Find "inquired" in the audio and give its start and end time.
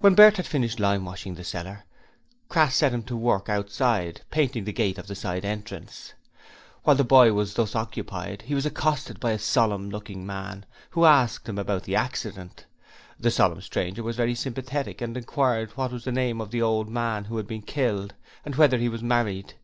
15.16-15.78